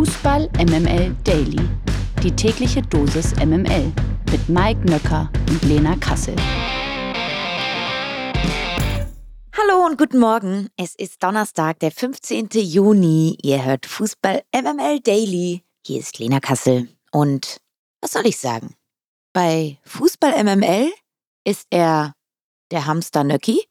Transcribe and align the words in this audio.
Fußball 0.00 0.48
MML 0.56 1.14
Daily. 1.24 1.60
Die 2.22 2.34
tägliche 2.34 2.80
Dosis 2.80 3.34
MML 3.36 3.92
mit 4.30 4.48
Mike 4.48 4.80
Nöcker 4.86 5.30
und 5.50 5.62
Lena 5.64 5.94
Kassel. 5.96 6.34
Hallo 9.54 9.84
und 9.84 9.98
guten 9.98 10.18
Morgen. 10.18 10.70
Es 10.78 10.94
ist 10.94 11.22
Donnerstag, 11.22 11.80
der 11.80 11.90
15. 11.90 12.48
Juni. 12.52 13.36
Ihr 13.42 13.62
hört 13.62 13.84
Fußball 13.84 14.42
MML 14.54 15.00
Daily. 15.00 15.64
Hier 15.84 16.00
ist 16.00 16.18
Lena 16.18 16.40
Kassel. 16.40 16.88
Und 17.12 17.60
was 18.00 18.12
soll 18.12 18.26
ich 18.26 18.38
sagen? 18.38 18.76
Bei 19.34 19.78
Fußball 19.84 20.42
MML 20.42 20.90
ist 21.44 21.66
er 21.68 22.14
der 22.70 22.86
Hamster 22.86 23.22
Nöcki. 23.22 23.66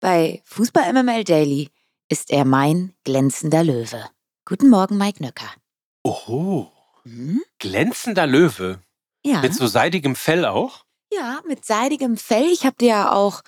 Bei 0.00 0.42
Fußball 0.44 0.92
MML 0.92 1.22
Daily 1.22 1.70
ist 2.08 2.32
er 2.32 2.44
mein 2.44 2.94
glänzender 3.04 3.62
Löwe. 3.62 4.10
Guten 4.44 4.70
Morgen, 4.70 4.98
Mike 4.98 5.22
Nöcker. 5.22 5.52
Oho, 6.08 6.72
Hm? 7.04 7.42
glänzender 7.58 8.26
Löwe. 8.26 8.80
Ja. 9.26 9.42
Mit 9.42 9.52
so 9.54 9.66
seidigem 9.66 10.16
Fell 10.16 10.46
auch? 10.46 10.86
Ja, 11.12 11.42
mit 11.46 11.66
seidigem 11.66 12.16
Fell. 12.16 12.46
Ich 12.50 12.64
habe 12.64 12.76
dir 12.76 12.88
ja 12.88 13.12
auch 13.12 13.42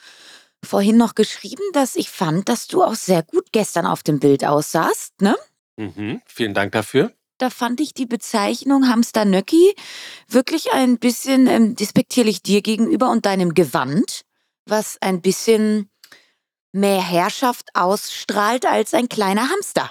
vorhin 0.62 0.98
noch 0.98 1.14
geschrieben, 1.14 1.62
dass 1.72 1.96
ich 1.96 2.10
fand, 2.10 2.50
dass 2.50 2.66
du 2.66 2.82
auch 2.84 2.96
sehr 2.96 3.22
gut 3.22 3.46
gestern 3.52 3.86
auf 3.86 4.02
dem 4.02 4.20
Bild 4.20 4.44
aussahst, 4.44 5.22
ne? 5.22 5.36
Mhm, 5.76 6.20
vielen 6.26 6.52
Dank 6.52 6.72
dafür. 6.72 7.14
Da 7.38 7.48
fand 7.48 7.80
ich 7.80 7.94
die 7.94 8.04
Bezeichnung 8.04 8.88
Hamster 8.90 9.24
Nöcki 9.24 9.74
wirklich 10.28 10.70
ein 10.72 10.98
bisschen 10.98 11.46
ähm, 11.46 11.76
despektierlich 11.76 12.42
dir 12.42 12.60
gegenüber 12.60 13.10
und 13.10 13.24
deinem 13.24 13.54
Gewand, 13.54 14.26
was 14.66 14.98
ein 15.00 15.22
bisschen 15.22 15.88
mehr 16.72 17.00
Herrschaft 17.00 17.70
ausstrahlt 17.72 18.66
als 18.66 18.92
ein 18.92 19.08
kleiner 19.08 19.48
Hamster. 19.48 19.90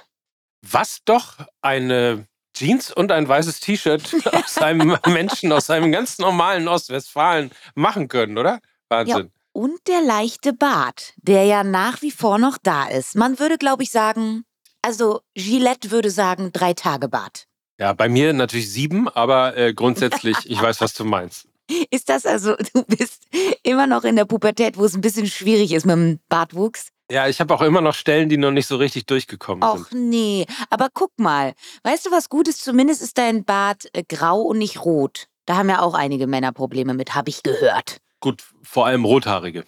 Was 0.62 1.00
doch 1.06 1.38
eine 1.64 2.28
Jeans 2.60 2.92
und 2.92 3.12
ein 3.12 3.28
weißes 3.28 3.62
T-Shirt 3.62 4.16
aus 4.34 4.58
einem 4.58 4.98
Menschen 5.08 5.52
aus 5.54 5.70
einem 5.70 5.92
ganz 5.92 6.18
normalen 6.20 6.68
Ostwestfalen 6.68 7.52
machen 7.74 8.10
können, 8.10 8.38
oder? 8.38 8.60
Wahnsinn. 8.90 9.32
Und 9.54 9.88
der 9.88 10.02
leichte 10.02 10.54
Bart, 10.54 11.14
der 11.18 11.46
ja 11.46 11.64
nach 11.64 12.02
wie 12.02 12.12
vor 12.12 12.38
noch 12.38 12.58
da 12.62 12.88
ist. 12.88 13.16
Man 13.16 13.40
würde, 13.40 13.58
glaube 13.58 13.84
ich, 13.84 13.92
sagen, 13.92 14.44
also 14.82 15.22
Gillette 15.36 15.90
würde 15.92 16.12
sagen, 16.12 16.52
drei 16.52 16.74
Tage 16.74 17.08
Bart. 17.08 17.46
Ja, 17.80 17.94
bei 17.94 18.10
mir 18.10 18.34
natürlich 18.34 18.70
sieben, 18.72 19.08
aber 19.08 19.56
äh, 19.56 19.74
grundsätzlich, 19.74 20.38
ich 20.44 20.62
weiß, 20.62 20.82
was 20.82 20.94
du 20.94 21.06
meinst. 21.06 21.48
Ist 21.92 22.10
das 22.10 22.26
also, 22.26 22.56
du 22.74 22.84
bist 22.84 23.28
immer 23.64 23.88
noch 23.88 24.04
in 24.04 24.18
der 24.18 24.26
Pubertät, 24.26 24.78
wo 24.78 24.84
es 24.84 24.96
ein 24.96 25.02
bisschen 25.02 25.28
schwierig 25.28 25.72
ist 25.72 25.86
mit 25.86 25.96
dem 25.96 26.20
Bartwuchs? 26.28 26.90
Ja, 27.12 27.28
ich 27.28 27.40
habe 27.40 27.54
auch 27.56 27.62
immer 27.62 27.82
noch 27.82 27.96
Stellen, 27.96 28.30
die 28.30 28.38
noch 28.38 28.52
nicht 28.52 28.68
so 28.68 28.76
richtig 28.78 29.06
durchgekommen 29.08 29.64
Och 29.68 29.88
sind. 29.90 30.10
nee, 30.10 30.46
aber 30.70 30.90
guck 30.94 31.18
mal. 31.18 31.54
Weißt 31.84 32.06
du, 32.06 32.12
was 32.12 32.30
gut 32.30 32.48
ist? 32.48 32.64
Zumindest 32.64 33.02
ist 33.02 33.18
dein 33.18 33.44
Bart 33.46 33.88
äh, 33.94 34.04
grau 34.08 34.42
und 34.42 34.60
nicht 34.60 34.86
rot. 34.86 35.28
Da 35.46 35.56
haben 35.58 35.70
ja 35.70 35.82
auch 35.82 35.96
einige 35.96 36.28
Männer 36.28 36.52
Probleme 36.52 36.94
mit, 36.94 37.16
habe 37.16 37.30
ich 37.30 37.42
gehört. 37.42 37.98
Gut, 38.20 38.44
vor 38.62 38.86
allem 38.86 39.06
Rothaarige. 39.06 39.66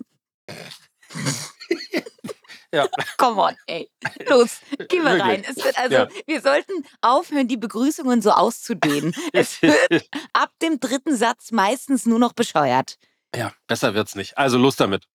Ja. 2.72 2.86
Come 3.18 3.40
on, 3.42 3.56
ey. 3.66 3.90
Los, 4.28 4.60
geh 4.88 5.00
mal 5.00 5.18
Wirklich. 5.18 5.22
rein. 5.22 5.44
Es 5.48 5.56
wird 5.56 5.76
also, 5.76 5.92
Ja. 5.96 6.08
wir 6.26 6.40
sollten 6.40 6.72
aufhören, 7.00 7.48
die 7.48 7.56
Begrüßungen 7.56 8.22
so 8.22 8.30
auszudehnen. 8.30 9.12
Es 9.32 9.60
wird 9.60 10.08
ab 10.32 10.52
dem 10.62 10.78
dritten 10.78 11.16
Satz 11.16 11.50
meistens 11.50 12.06
nur 12.06 12.20
noch 12.20 12.32
bescheuert. 12.32 12.96
ja, 13.34 13.52
besser 13.66 13.94
wird's 13.94 14.14
nicht. 14.14 14.38
Also 14.38 14.56
los 14.56 14.76
damit. 14.76 15.06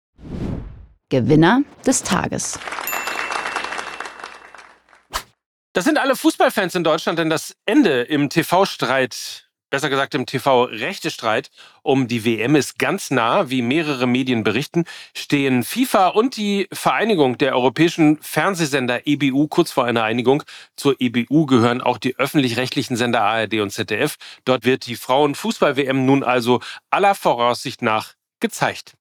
Gewinner 1.09 1.61
des 1.85 2.01
Tages. 2.03 2.59
Das 5.73 5.83
sind 5.83 5.97
alle 5.97 6.15
Fußballfans 6.15 6.73
in 6.75 6.83
Deutschland, 6.83 7.19
denn 7.19 7.29
das 7.29 7.55
Ende 7.65 8.03
im 8.03 8.29
TV-Streit, 8.29 9.49
besser 9.69 9.89
gesagt 9.89 10.15
im 10.15 10.25
TV-Rechtestreit 10.25 11.51
um 11.83 12.07
die 12.07 12.25
WM 12.25 12.55
ist 12.55 12.79
ganz 12.79 13.11
nah, 13.11 13.49
wie 13.49 13.61
mehrere 13.61 14.07
Medien 14.07 14.43
berichten, 14.43 14.85
stehen 15.13 15.63
FIFA 15.63 16.07
und 16.07 16.37
die 16.37 16.67
Vereinigung 16.71 17.37
der 17.37 17.55
europäischen 17.55 18.17
Fernsehsender 18.21 19.05
EBU 19.05 19.47
kurz 19.47 19.71
vor 19.71 19.85
einer 19.85 20.03
Einigung. 20.03 20.43
Zur 20.75 20.95
EBU 20.99 21.45
gehören 21.45 21.81
auch 21.81 21.97
die 21.97 22.17
öffentlich-rechtlichen 22.17 22.95
Sender 22.95 23.21
ARD 23.21 23.55
und 23.55 23.69
ZDF. 23.69 24.15
Dort 24.45 24.65
wird 24.65 24.87
die 24.87 24.95
Frauenfußball-WM 24.95 26.05
nun 26.05 26.23
also 26.23 26.61
aller 26.89 27.13
Voraussicht 27.13 27.81
nach 27.81 28.13
gezeigt. 28.39 28.93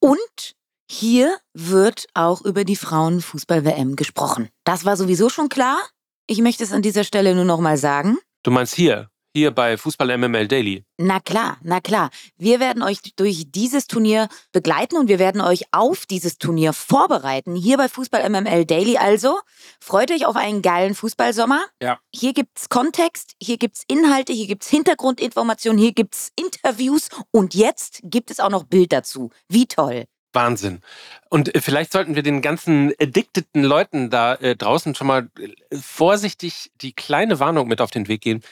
Und 0.00 0.56
hier 0.90 1.36
wird 1.54 2.06
auch 2.14 2.42
über 2.42 2.64
die 2.64 2.76
Frauenfußball-WM 2.76 3.96
gesprochen. 3.96 4.48
Das 4.64 4.84
war 4.84 4.96
sowieso 4.96 5.28
schon 5.28 5.48
klar. 5.48 5.78
Ich 6.26 6.38
möchte 6.38 6.64
es 6.64 6.72
an 6.72 6.82
dieser 6.82 7.04
Stelle 7.04 7.34
nur 7.34 7.44
noch 7.44 7.60
mal 7.60 7.76
sagen. 7.76 8.18
Du 8.42 8.50
meinst 8.50 8.74
hier, 8.74 9.08
hier 9.34 9.50
bei 9.50 9.76
Fußball 9.76 10.16
MML 10.16 10.46
Daily. 10.46 10.84
Na 10.96 11.18
klar, 11.18 11.58
na 11.62 11.80
klar. 11.80 12.10
Wir 12.36 12.60
werden 12.60 12.82
euch 12.82 12.98
durch 13.16 13.46
dieses 13.50 13.86
Turnier 13.88 14.28
begleiten 14.52 14.96
und 14.96 15.08
wir 15.08 15.18
werden 15.18 15.40
euch 15.40 15.64
auf 15.72 16.06
dieses 16.06 16.38
Turnier 16.38 16.72
vorbereiten. 16.72 17.56
Hier 17.56 17.76
bei 17.76 17.88
Fußball 17.88 18.28
MML 18.30 18.64
Daily 18.64 18.96
also. 18.96 19.40
Freut 19.80 20.12
euch 20.12 20.24
auf 20.24 20.36
einen 20.36 20.62
geilen 20.62 20.94
Fußballsommer. 20.94 21.64
Ja. 21.82 21.98
Hier 22.14 22.32
gibt's 22.32 22.68
Kontext, 22.68 23.34
hier 23.42 23.58
gibt's 23.58 23.82
Inhalte, 23.88 24.32
hier 24.32 24.46
gibt's 24.46 24.68
Hintergrundinformationen, 24.68 25.80
hier 25.80 25.92
gibt's 25.92 26.30
Interviews 26.36 27.08
und 27.32 27.54
jetzt 27.54 28.00
gibt 28.04 28.30
es 28.30 28.38
auch 28.38 28.50
noch 28.50 28.64
Bild 28.64 28.92
dazu. 28.92 29.30
Wie 29.48 29.66
toll. 29.66 30.04
Wahnsinn. 30.34 30.82
Und 31.28 31.54
äh, 31.54 31.60
vielleicht 31.60 31.92
sollten 31.92 32.14
wir 32.14 32.22
den 32.22 32.42
ganzen 32.42 32.92
addicteten 33.00 33.62
Leuten 33.62 34.10
da 34.10 34.34
äh, 34.34 34.56
draußen 34.56 34.94
schon 34.94 35.06
mal 35.06 35.28
äh, 35.38 35.76
vorsichtig 35.76 36.70
die 36.80 36.92
kleine 36.92 37.40
Warnung 37.40 37.68
mit 37.68 37.80
auf 37.80 37.90
den 37.90 38.08
Weg 38.08 38.22
gehen. 38.22 38.42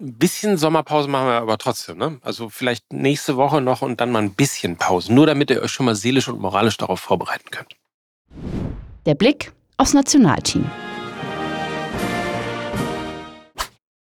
Ein 0.00 0.14
bisschen 0.18 0.56
Sommerpause 0.56 1.08
machen 1.08 1.26
wir 1.26 1.34
aber 1.34 1.58
trotzdem. 1.58 1.98
Ne? 1.98 2.18
Also 2.22 2.48
vielleicht 2.48 2.92
nächste 2.92 3.36
Woche 3.36 3.60
noch 3.60 3.82
und 3.82 4.00
dann 4.00 4.12
mal 4.12 4.22
ein 4.22 4.34
bisschen 4.34 4.76
Pause. 4.76 5.12
Nur 5.12 5.26
damit 5.26 5.50
ihr 5.50 5.62
euch 5.62 5.72
schon 5.72 5.86
mal 5.86 5.94
seelisch 5.94 6.28
und 6.28 6.40
moralisch 6.40 6.76
darauf 6.76 7.00
vorbereiten 7.00 7.50
könnt. 7.50 7.76
Der 9.06 9.14
Blick 9.14 9.52
aufs 9.76 9.94
Nationalteam. 9.94 10.70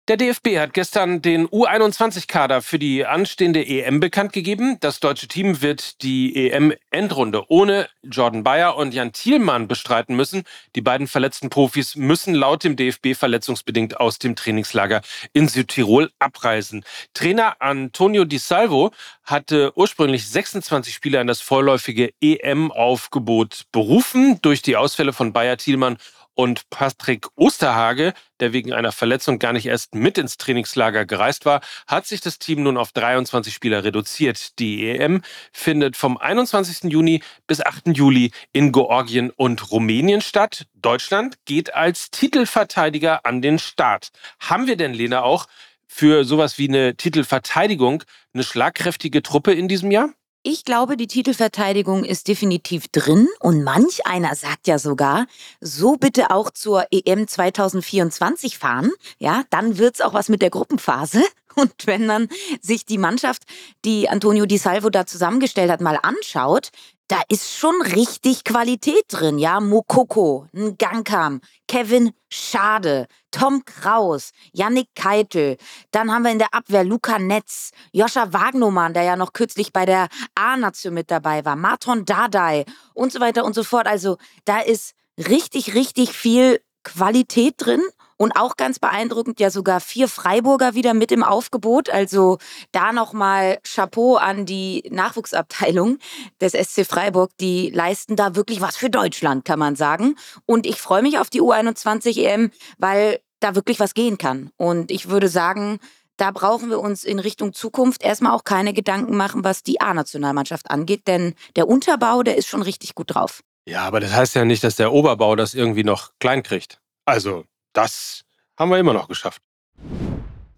Der 0.09 0.17
DFB 0.17 0.57
hat 0.57 0.73
gestern 0.73 1.21
den 1.21 1.47
U21-Kader 1.49 2.63
für 2.63 2.79
die 2.79 3.05
anstehende 3.05 3.63
EM 3.63 3.99
bekannt 3.99 4.33
gegeben. 4.33 4.77
Das 4.79 4.99
deutsche 4.99 5.27
Team 5.27 5.61
wird 5.61 6.01
die 6.01 6.49
EM-Endrunde 6.49 7.43
ohne 7.47 7.87
Jordan 8.01 8.43
Bayer 8.43 8.75
und 8.75 8.95
Jan 8.95 9.13
Thielmann 9.13 9.67
bestreiten 9.67 10.15
müssen. 10.15 10.45
Die 10.73 10.81
beiden 10.81 11.05
verletzten 11.05 11.51
Profis 11.51 11.95
müssen 11.95 12.33
laut 12.33 12.63
dem 12.63 12.75
DFB 12.75 13.13
verletzungsbedingt 13.13 13.99
aus 13.99 14.17
dem 14.17 14.35
Trainingslager 14.35 15.03
in 15.33 15.47
Südtirol 15.47 16.09
abreisen. 16.17 16.83
Trainer 17.13 17.57
Antonio 17.59 18.25
Di 18.25 18.39
Salvo 18.39 18.89
hatte 19.23 19.73
ursprünglich 19.75 20.27
26 20.27 20.91
Spieler 20.91 21.21
in 21.21 21.27
das 21.27 21.41
vorläufige 21.41 22.13
EM-Aufgebot 22.19 23.65
berufen. 23.71 24.41
Durch 24.41 24.63
die 24.63 24.75
Ausfälle 24.75 25.13
von 25.13 25.33
Bayer 25.33 25.57
Thielmann 25.57 25.99
und 26.39 26.69
Patrick 26.69 27.27
Osterhage, 27.35 28.13
der 28.39 28.53
wegen 28.53 28.71
einer 28.71 28.93
Verletzung 28.93 29.39
gar 29.39 29.51
nicht 29.51 29.65
erst 29.65 29.93
mit 29.93 30.17
ins 30.17 30.37
Trainingslager 30.37 31.05
gereist 31.05 31.43
war, 31.45 31.59
hat 31.85 32.05
sich 32.05 32.21
das 32.21 32.39
Team 32.39 32.63
nun 32.63 32.77
auf 32.77 32.93
23 32.93 33.53
Spieler 33.53 33.83
reduziert. 33.83 34.57
Die 34.57 34.87
EM 34.87 35.21
findet 35.51 35.97
vom 35.97 36.15
21. 36.15 36.93
Juni 36.93 37.21
bis 37.45 37.59
8. 37.59 37.87
Juli 37.87 38.31
in 38.53 38.71
Georgien 38.71 39.31
und 39.31 39.69
Rumänien 39.69 40.21
statt. 40.21 40.65
Deutschland 40.75 41.35
geht 41.43 41.73
als 41.73 42.09
Titelverteidiger 42.09 43.25
an 43.25 43.41
den 43.41 43.59
Start. 43.59 44.11
Haben 44.39 44.65
wir 44.65 44.77
denn, 44.77 44.93
Lena, 44.93 45.23
auch 45.23 45.45
für 45.87 46.23
sowas 46.23 46.57
wie 46.57 46.69
eine 46.69 46.95
Titelverteidigung 46.95 48.05
eine 48.33 48.43
schlagkräftige 48.45 49.21
Truppe 49.23 49.51
in 49.51 49.67
diesem 49.67 49.91
Jahr? 49.91 50.13
Ich 50.41 50.63
glaube, 50.63 50.95
die 50.95 51.07
Titelverteidigung 51.07 52.05
ist 52.05 52.29
definitiv 52.29 52.87
drin 52.87 53.27
und 53.41 53.61
manch 53.61 54.07
einer 54.07 54.35
sagt 54.35 54.67
ja 54.67 54.79
sogar, 54.79 55.27
so 55.59 55.97
bitte 55.97 56.31
auch 56.31 56.49
zur 56.49 56.85
EM 56.91 57.27
2024 57.27 58.57
fahren. 58.57 58.91
Ja, 59.17 59.43
dann 59.49 59.77
wird's 59.77 59.99
auch 59.99 60.13
was 60.13 60.29
mit 60.29 60.41
der 60.41 60.49
Gruppenphase. 60.49 61.21
Und 61.55 61.73
wenn 61.85 62.05
man 62.05 62.29
sich 62.61 62.85
die 62.85 62.99
Mannschaft, 62.99 63.43
die 63.83 64.07
Antonio 64.07 64.45
Di 64.45 64.57
Salvo 64.57 64.89
da 64.89 65.05
zusammengestellt 65.05 65.71
hat, 65.71 65.81
mal 65.81 65.99
anschaut, 66.01 66.69
da 67.09 67.21
ist 67.27 67.57
schon 67.57 67.81
richtig 67.81 68.45
Qualität 68.45 69.05
drin, 69.09 69.39
ja. 69.39 69.59
Mokoko, 69.59 70.47
Ngankam, 70.53 71.41
Kevin 71.67 72.11
Schade, 72.29 73.07
Tom 73.31 73.63
Kraus, 73.65 74.31
Yannick 74.51 74.89
Keitel. 74.95 75.57
Dann 75.91 76.11
haben 76.11 76.23
wir 76.23 76.31
in 76.31 76.39
der 76.39 76.53
Abwehr 76.53 76.83
Luca 76.83 77.19
Netz, 77.19 77.71
Joscha 77.91 78.33
Wagnoman, 78.33 78.93
der 78.93 79.03
ja 79.03 79.15
noch 79.15 79.33
kürzlich 79.33 79.73
bei 79.73 79.85
der 79.85 80.07
A-Nation 80.35 80.93
mit 80.93 81.11
dabei 81.11 81.45
war, 81.45 81.55
Marton 81.55 82.05
Dardai 82.05 82.65
und 82.93 83.11
so 83.11 83.19
weiter 83.19 83.45
und 83.45 83.55
so 83.55 83.63
fort. 83.63 83.87
Also 83.87 84.17
da 84.45 84.59
ist 84.59 84.93
richtig, 85.17 85.73
richtig 85.73 86.13
viel 86.13 86.61
Qualität 86.83 87.55
drin. 87.57 87.81
Und 88.21 88.33
auch 88.33 88.57
ganz 88.57 88.79
beeindruckend, 88.79 89.39
ja 89.39 89.49
sogar 89.49 89.79
vier 89.79 90.09
Freiburger 90.09 90.73
wieder 90.73 90.93
mit 90.93 91.13
im 91.13 91.23
Aufgebot. 91.23 91.89
Also 91.89 92.37
da 92.73 92.91
nochmal 92.91 93.59
Chapeau 93.63 94.17
an 94.17 94.45
die 94.45 94.83
Nachwuchsabteilung 94.91 95.99
des 96.41 96.51
SC 96.51 96.85
Freiburg. 96.85 97.31
Die 97.39 97.69
leisten 97.69 98.17
da 98.17 98.35
wirklich 98.35 98.59
was 98.59 98.75
für 98.75 98.89
Deutschland, 98.89 99.45
kann 99.45 99.57
man 99.57 99.77
sagen. 99.77 100.15
Und 100.45 100.65
ich 100.65 100.81
freue 100.81 101.01
mich 101.01 101.17
auf 101.17 101.29
die 101.29 101.41
U21 101.41 102.17
EM, 102.19 102.51
weil 102.77 103.21
da 103.39 103.55
wirklich 103.55 103.79
was 103.79 103.93
gehen 103.93 104.17
kann. 104.17 104.51
Und 104.57 104.91
ich 104.91 105.07
würde 105.07 105.29
sagen, 105.29 105.79
da 106.17 106.31
brauchen 106.31 106.69
wir 106.69 106.79
uns 106.79 107.05
in 107.05 107.19
Richtung 107.19 107.53
Zukunft 107.53 108.03
erstmal 108.03 108.33
auch 108.33 108.43
keine 108.43 108.73
Gedanken 108.73 109.15
machen, 109.15 109.45
was 109.45 109.63
die 109.63 109.79
A-Nationalmannschaft 109.79 110.69
angeht, 110.69 111.07
denn 111.07 111.35
der 111.55 111.69
Unterbau, 111.69 112.23
der 112.23 112.35
ist 112.35 112.49
schon 112.49 112.63
richtig 112.63 112.95
gut 112.95 113.15
drauf. 113.15 113.41
Ja, 113.65 113.83
aber 113.83 114.01
das 114.01 114.11
heißt 114.11 114.35
ja 114.35 114.43
nicht, 114.43 114.65
dass 114.65 114.75
der 114.75 114.91
Oberbau 114.91 115.37
das 115.37 115.53
irgendwie 115.53 115.85
noch 115.85 116.11
klein 116.19 116.43
kriegt. 116.43 116.81
Also, 117.05 117.45
das 117.79 118.23
haben 118.57 118.71
wir 118.71 118.77
immer 118.77 118.93
noch 118.93 119.07
geschafft. 119.07 119.41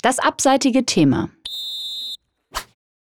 Das 0.02 0.18
abseitige 0.18 0.86
Thema. 0.86 1.30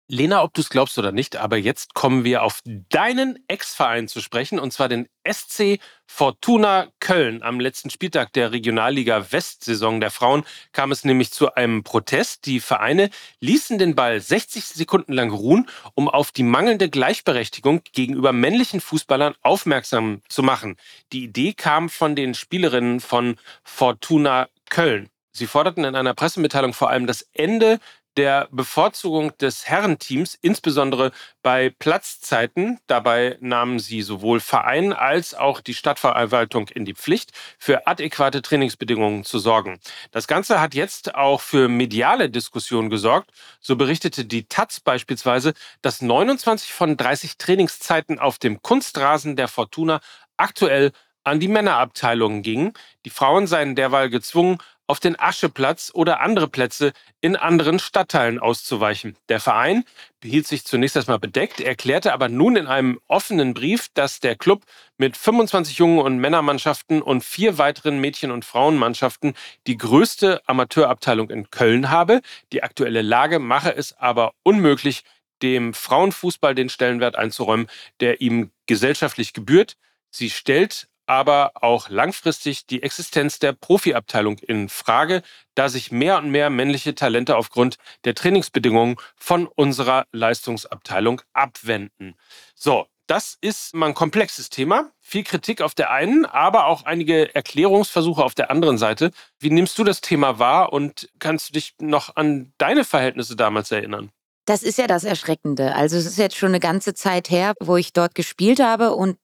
Lena, 0.07 0.43
ob 0.43 0.53
du 0.53 0.61
es 0.61 0.69
glaubst 0.69 0.99
oder 0.99 1.11
nicht, 1.11 1.35
aber 1.35 1.57
jetzt 1.57 1.95
kommen 1.95 2.23
wir 2.23 2.43
auf 2.43 2.59
deinen 2.63 3.39
Ex-Verein 3.47 4.07
zu 4.07 4.21
sprechen, 4.21 4.59
und 4.59 4.71
zwar 4.71 4.87
den 4.87 5.07
SC 5.27 5.79
Fortuna 6.05 6.89
Köln. 6.99 7.41
Am 7.41 7.59
letzten 7.59 7.89
Spieltag 7.89 8.31
der 8.33 8.51
Regionalliga 8.51 9.31
West-Saison 9.31 9.99
der 9.99 10.11
Frauen 10.11 10.43
kam 10.73 10.91
es 10.91 11.05
nämlich 11.05 11.31
zu 11.31 11.55
einem 11.55 11.83
Protest. 11.83 12.45
Die 12.45 12.59
Vereine 12.59 13.09
ließen 13.39 13.79
den 13.79 13.95
Ball 13.95 14.21
60 14.21 14.65
Sekunden 14.65 15.11
lang 15.11 15.31
ruhen, 15.31 15.67
um 15.95 16.07
auf 16.07 16.31
die 16.31 16.43
mangelnde 16.43 16.87
Gleichberechtigung 16.87 17.81
gegenüber 17.91 18.31
männlichen 18.31 18.81
Fußballern 18.81 19.33
aufmerksam 19.41 20.21
zu 20.29 20.43
machen. 20.43 20.77
Die 21.13 21.23
Idee 21.23 21.53
kam 21.53 21.89
von 21.89 22.15
den 22.15 22.35
Spielerinnen 22.35 22.99
von 22.99 23.37
Fortuna 23.63 24.49
Köln. 24.69 25.09
Sie 25.31 25.47
forderten 25.47 25.83
in 25.83 25.95
einer 25.95 26.13
Pressemitteilung 26.13 26.73
vor 26.73 26.89
allem 26.91 27.07
das 27.07 27.23
Ende 27.33 27.79
der 28.17 28.47
Bevorzugung 28.51 29.37
des 29.37 29.67
Herrenteams, 29.67 30.37
insbesondere 30.41 31.11
bei 31.41 31.69
Platzzeiten. 31.69 32.79
Dabei 32.87 33.37
nahmen 33.41 33.79
sie 33.79 34.01
sowohl 34.01 34.39
Verein 34.39 34.93
als 34.93 35.33
auch 35.33 35.61
die 35.61 35.73
Stadtverwaltung 35.73 36.69
in 36.69 36.85
die 36.85 36.93
Pflicht, 36.93 37.31
für 37.59 37.87
adäquate 37.87 38.41
Trainingsbedingungen 38.41 39.23
zu 39.23 39.39
sorgen. 39.39 39.79
Das 40.11 40.27
Ganze 40.27 40.61
hat 40.61 40.73
jetzt 40.73 41.15
auch 41.15 41.41
für 41.41 41.67
mediale 41.67 42.29
Diskussionen 42.29 42.89
gesorgt. 42.89 43.31
So 43.59 43.75
berichtete 43.75 44.25
die 44.25 44.45
Taz 44.45 44.79
beispielsweise, 44.79 45.53
dass 45.81 46.01
29 46.01 46.73
von 46.73 46.97
30 46.97 47.37
Trainingszeiten 47.37 48.19
auf 48.19 48.37
dem 48.37 48.61
Kunstrasen 48.61 49.35
der 49.35 49.47
Fortuna 49.47 49.99
aktuell 50.37 50.91
an 51.25 51.39
die 51.39 51.47
Männerabteilungen 51.47 52.43
gingen. 52.43 52.73
Die 53.03 53.09
Frauen 53.09 53.47
seien 53.47 53.75
derweil 53.75 54.09
gezwungen, 54.09 54.59
auf 54.87 54.99
den 54.99 55.19
Ascheplatz 55.19 55.91
oder 55.93 56.21
andere 56.21 56.47
Plätze 56.47 56.93
in 57.21 57.35
anderen 57.35 57.79
Stadtteilen 57.79 58.39
auszuweichen. 58.39 59.17
Der 59.29 59.39
Verein 59.39 59.83
behielt 60.19 60.47
sich 60.47 60.65
zunächst 60.65 60.95
erstmal 60.95 61.19
bedeckt, 61.19 61.59
erklärte 61.59 62.13
aber 62.13 62.29
nun 62.29 62.55
in 62.55 62.67
einem 62.67 62.99
offenen 63.07 63.53
Brief, 63.53 63.87
dass 63.93 64.19
der 64.19 64.35
Club 64.35 64.63
mit 64.97 65.17
25 65.17 65.77
Jungen- 65.77 65.99
und 65.99 66.17
Männermannschaften 66.17 67.01
und 67.01 67.23
vier 67.23 67.57
weiteren 67.57 67.99
Mädchen- 67.99 68.31
und 68.31 68.45
Frauenmannschaften 68.45 69.33
die 69.67 69.77
größte 69.77 70.41
Amateurabteilung 70.47 71.29
in 71.29 71.49
Köln 71.49 71.89
habe. 71.89 72.21
Die 72.51 72.63
aktuelle 72.63 73.01
Lage 73.01 73.39
mache 73.39 73.75
es 73.75 73.97
aber 73.97 74.33
unmöglich, 74.43 75.03
dem 75.41 75.73
Frauenfußball 75.73 76.55
den 76.55 76.69
Stellenwert 76.69 77.15
einzuräumen, 77.15 77.67
der 77.99 78.21
ihm 78.21 78.51
gesellschaftlich 78.67 79.33
gebührt. 79.33 79.75
Sie 80.09 80.29
stellt 80.29 80.87
aber 81.05 81.51
auch 81.55 81.89
langfristig 81.89 82.65
die 82.65 82.83
Existenz 82.83 83.39
der 83.39 83.53
Profiabteilung 83.53 84.39
in 84.39 84.69
Frage, 84.69 85.21
da 85.55 85.69
sich 85.69 85.91
mehr 85.91 86.17
und 86.17 86.29
mehr 86.29 86.49
männliche 86.49 86.95
Talente 86.95 87.35
aufgrund 87.37 87.77
der 88.03 88.15
Trainingsbedingungen 88.15 88.97
von 89.15 89.47
unserer 89.47 90.05
Leistungsabteilung 90.11 91.21
abwenden. 91.33 92.15
So, 92.55 92.87
das 93.07 93.37
ist 93.39 93.75
mal 93.75 93.87
ein 93.87 93.93
komplexes 93.93 94.49
Thema. 94.49 94.91
Viel 94.99 95.23
Kritik 95.23 95.61
auf 95.61 95.75
der 95.75 95.91
einen, 95.91 96.25
aber 96.25 96.65
auch 96.65 96.85
einige 96.85 97.35
Erklärungsversuche 97.35 98.23
auf 98.23 98.33
der 98.33 98.49
anderen 98.49 98.79
Seite. 98.79 99.11
Wie 99.39 99.51
nimmst 99.51 99.77
du 99.77 99.83
das 99.83 100.01
Thema 100.01 100.39
wahr 100.39 100.73
und 100.73 101.09
kannst 101.19 101.49
du 101.49 101.53
dich 101.53 101.75
noch 101.79 102.15
an 102.15 102.53
deine 102.57 102.83
Verhältnisse 102.83 103.35
damals 103.35 103.71
erinnern? 103.71 104.09
Das 104.45 104.63
ist 104.63 104.77
ja 104.77 104.87
das 104.87 105.03
Erschreckende. 105.03 105.75
Also 105.75 105.97
es 105.97 106.05
ist 106.05 106.17
jetzt 106.17 106.35
schon 106.35 106.49
eine 106.49 106.59
ganze 106.59 106.93
Zeit 106.93 107.29
her, 107.29 107.53
wo 107.59 107.77
ich 107.77 107.93
dort 107.93 108.15
gespielt 108.15 108.59
habe 108.59 108.95
und 108.95 109.17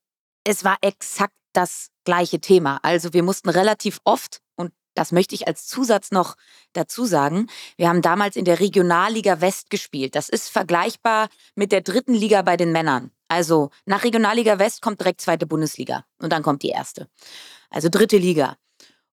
es 0.43 0.63
war 0.63 0.77
exakt 0.81 1.33
das 1.53 1.89
gleiche 2.03 2.39
Thema. 2.39 2.79
Also 2.83 3.13
wir 3.13 3.23
mussten 3.23 3.49
relativ 3.49 3.99
oft, 4.03 4.41
und 4.55 4.71
das 4.95 5.11
möchte 5.11 5.35
ich 5.35 5.47
als 5.47 5.67
Zusatz 5.67 6.11
noch 6.11 6.35
dazu 6.73 7.05
sagen, 7.05 7.47
wir 7.77 7.89
haben 7.89 8.01
damals 8.01 8.35
in 8.35 8.45
der 8.45 8.59
Regionalliga 8.59 9.41
West 9.41 9.69
gespielt. 9.69 10.15
Das 10.15 10.29
ist 10.29 10.49
vergleichbar 10.49 11.29
mit 11.55 11.71
der 11.71 11.81
dritten 11.81 12.13
Liga 12.13 12.41
bei 12.41 12.57
den 12.57 12.71
Männern. 12.71 13.11
Also 13.27 13.69
nach 13.85 14.03
Regionalliga 14.03 14.59
West 14.59 14.81
kommt 14.81 14.99
direkt 14.99 15.21
zweite 15.21 15.47
Bundesliga 15.47 16.05
und 16.19 16.33
dann 16.33 16.43
kommt 16.43 16.63
die 16.63 16.69
erste. 16.69 17.07
Also 17.69 17.87
dritte 17.89 18.17
Liga. 18.17 18.57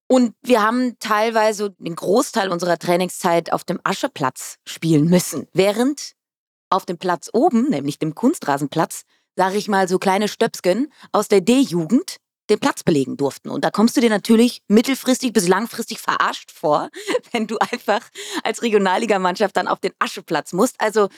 Und 0.09 0.35
wir 0.43 0.63
haben 0.63 0.99
teilweise 0.99 1.71
den 1.79 1.95
Großteil 1.95 2.51
unserer 2.51 2.79
Trainingszeit 2.79 3.53
auf 3.53 3.63
dem 3.63 3.79
Ascheplatz 3.85 4.57
spielen 4.67 5.05
müssen, 5.05 5.47
während 5.53 6.15
auf 6.71 6.87
dem 6.87 6.99
Platz 6.99 7.29
oben, 7.33 7.69
nämlich 7.69 7.99
dem 7.99 8.15
Kunstrasenplatz, 8.15 9.05
sage 9.37 9.57
ich 9.57 9.69
mal 9.69 9.87
so 9.87 9.99
kleine 9.99 10.29
Stöpsken 10.29 10.93
aus 11.13 11.29
der 11.29 11.43
D-Jugend, 11.43 12.17
den 12.51 12.59
Platz 12.59 12.83
belegen 12.83 13.17
durften. 13.17 13.51
Und 13.51 13.65
da 13.65 13.71
kommst 13.71 13.97
du 13.97 14.01
dir 14.01 14.11
natürlich 14.11 14.63
mittelfristig 14.69 15.33
bis 15.33 15.49
langfristig 15.49 16.01
verarscht 16.01 16.51
vor, 16.51 16.89
wenn 17.33 17.47
du 17.47 17.59
einfach 17.59 18.01
als 18.43 18.63
Regionalligamannschaft 18.63 19.57
dann 19.57 19.69
auf 19.69 19.81
den 19.81 19.93
Ascheplatz 19.99 20.53
musst. 20.53 20.81
Also 20.81 21.09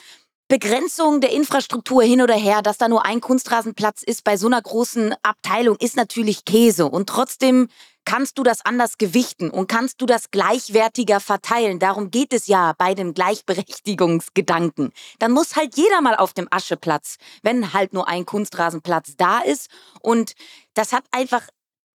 Begrenzung 0.47 1.21
der 1.21 1.31
Infrastruktur 1.31 2.03
hin 2.03 2.21
oder 2.21 2.35
her, 2.35 2.61
dass 2.61 2.77
da 2.77 2.89
nur 2.89 3.05
ein 3.05 3.21
Kunstrasenplatz 3.21 4.03
ist 4.03 4.25
bei 4.25 4.35
so 4.35 4.47
einer 4.47 4.61
großen 4.61 5.15
Abteilung, 5.23 5.77
ist 5.77 5.95
natürlich 5.95 6.43
Käse. 6.43 6.87
Und 6.87 7.07
trotzdem 7.07 7.69
kannst 8.05 8.37
du 8.37 8.43
das 8.43 8.65
anders 8.65 8.97
gewichten 8.97 9.49
und 9.49 9.67
kannst 9.67 10.01
du 10.01 10.05
das 10.05 10.31
gleichwertiger 10.31 11.19
verteilen. 11.19 11.79
Darum 11.79 12.11
geht 12.11 12.33
es 12.33 12.47
ja 12.47 12.73
bei 12.77 12.93
dem 12.93 13.13
Gleichberechtigungsgedanken. 13.13 14.91
Dann 15.19 15.31
muss 15.31 15.55
halt 15.55 15.77
jeder 15.77 16.01
mal 16.01 16.15
auf 16.15 16.33
dem 16.33 16.47
Ascheplatz, 16.51 17.17
wenn 17.43 17.73
halt 17.73 17.93
nur 17.93 18.07
ein 18.07 18.25
Kunstrasenplatz 18.25 19.15
da 19.17 19.39
ist. 19.39 19.69
Und 20.01 20.33
das 20.73 20.93
hat 20.93 21.03
einfach 21.11 21.43